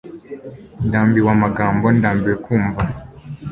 Ndambiwe 0.87 1.29
amagambo 1.35 1.85
Ndambiwe 1.97 2.35
kumva 2.45 2.81